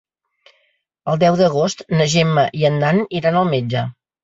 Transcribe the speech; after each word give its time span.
El 1.13 1.19
deu 1.25 1.37
d'agost 1.41 1.85
na 2.01 2.09
Gemma 2.15 2.47
i 2.63 2.67
en 2.73 2.83
Dan 2.87 3.05
iran 3.21 3.41
al 3.45 3.55
metge. 3.55 3.89